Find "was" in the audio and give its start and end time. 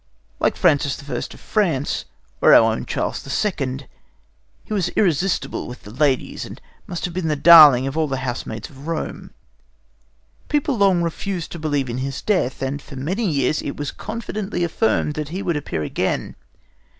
4.73-4.89, 13.77-13.91